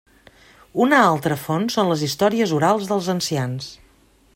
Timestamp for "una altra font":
0.85-1.69